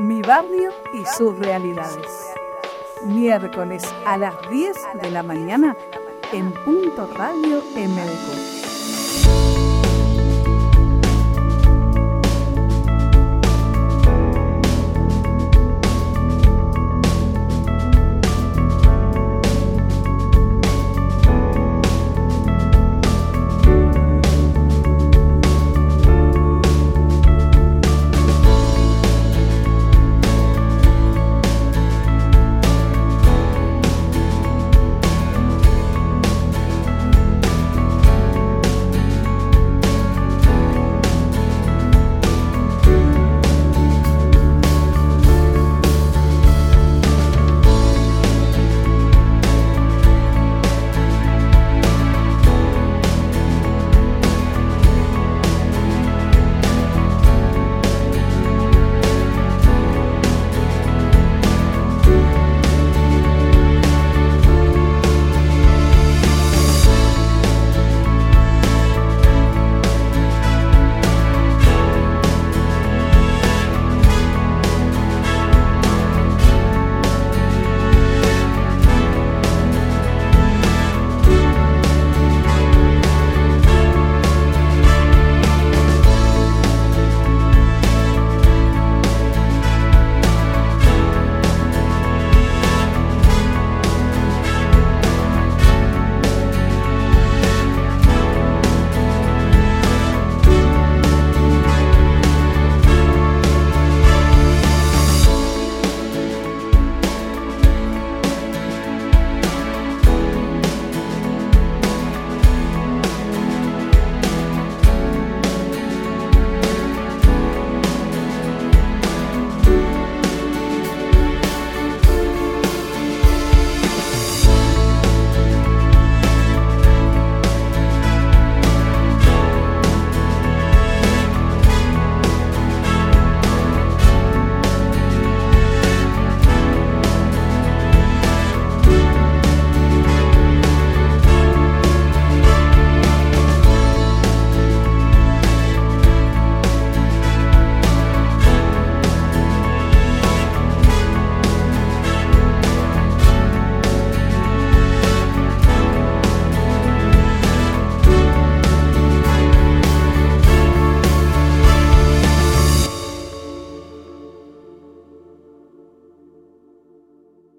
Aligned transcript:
Mi 0.00 0.22
barrio 0.22 0.70
y 0.94 1.04
sus 1.04 1.38
realidades. 1.38 2.06
Miércoles 3.04 3.82
a 4.06 4.16
las 4.16 4.34
10 4.48 4.74
de 5.02 5.10
la 5.10 5.22
mañana 5.22 5.76
en 6.32 6.52
Punto 6.64 7.06
Radio 7.18 7.62
MDQ. 7.76 9.49